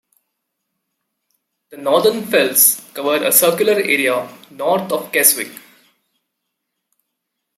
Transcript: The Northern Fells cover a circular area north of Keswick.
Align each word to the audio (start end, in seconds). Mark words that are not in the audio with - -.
The 1.69 1.77
Northern 1.77 2.25
Fells 2.25 2.83
cover 2.95 3.23
a 3.23 3.31
circular 3.31 3.73
area 3.73 4.27
north 4.49 4.91
of 4.91 5.11
Keswick. 5.11 5.51